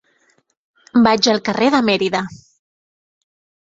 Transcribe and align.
Vaig 1.09 1.31
al 1.35 1.43
carrer 1.51 1.71
de 1.79 1.85
Mérida. 1.93 2.27